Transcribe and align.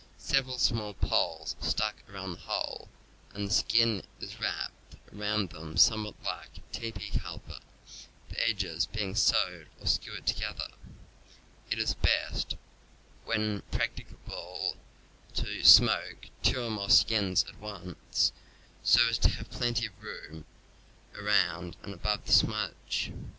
Several 0.17 0.57
small 0.57 0.95
poles 0.95 1.55
are 1.61 1.67
stuck 1.67 1.93
around 2.09 2.31
the 2.31 2.39
hole 2.39 2.89
and 3.35 3.47
the 3.47 3.53
skin 3.53 4.01
is 4.19 4.39
wrapped 4.39 4.95
around 5.13 5.51
them 5.51 5.77
somewhat 5.77 6.15
like 6.25 6.57
a 6.57 6.61
teepee 6.75 7.11
284 7.11 7.19
CAMPING 7.21 7.51
AND 7.51 7.63
WOODCRAFT 7.63 7.73
cover, 7.85 8.13
the 8.33 8.49
edges 8.49 8.85
being 8.87 9.13
sewed 9.15 9.67
or 9.79 9.85
skewered 9.85 10.25
together; 10.25 10.69
it 11.69 11.77
is 11.77 11.93
best, 11.93 12.55
when 13.25 13.61
practicable, 13.69 14.75
to 15.35 15.63
smoke 15.63 16.29
two 16.41 16.59
or 16.63 16.71
more 16.71 16.89
skins 16.89 17.45
at 17.47 17.59
once, 17.59 18.31
so 18.81 19.07
as 19.07 19.19
to 19.19 19.29
have 19.29 19.51
plenty 19.51 19.85
of 19.85 19.91
room 20.03 20.45
around 21.13 21.77
and 21.83 21.93
above 21.93 22.25
the 22.25 22.31
smudge. 22.33 23.11